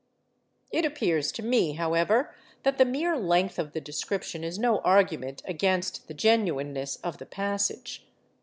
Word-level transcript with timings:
It 0.71 0.83
appears 0.83 1.31
to 1.33 1.43
me, 1.43 1.73
however, 1.73 2.33
that 2.63 2.79
the 2.79 2.85
mere 2.85 3.15
length 3.19 3.59
of 3.59 3.73
the 3.73 3.79
description 3.79 4.43
is 4.43 4.57
no 4.57 4.79
argument 4.79 5.43
against 5.45 6.07
the 6.07 6.15
genuineness 6.15 6.95
of 7.03 7.19
the 7.19 7.27
passage. 7.27 8.07